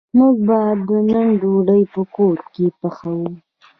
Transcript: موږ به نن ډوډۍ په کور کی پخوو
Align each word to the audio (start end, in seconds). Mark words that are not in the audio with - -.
موږ 0.17 0.35
به 0.47 0.57
نن 1.11 1.27
ډوډۍ 1.41 1.83
په 1.93 2.01
کور 2.15 2.37
کی 2.53 2.65
پخوو 2.79 3.25